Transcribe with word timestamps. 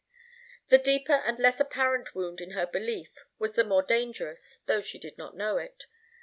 The 0.69 0.79
deeper 0.79 1.13
and 1.13 1.37
less 1.37 1.59
apparent 1.59 2.15
wound 2.15 2.41
in 2.41 2.53
her 2.53 2.65
belief 2.65 3.19
was 3.37 3.53
the 3.53 3.63
more 3.63 3.83
dangerous, 3.83 4.61
though 4.65 4.81
she 4.81 4.97
did 4.97 5.15
not 5.15 5.37
know 5.37 5.57
it. 5.59 5.85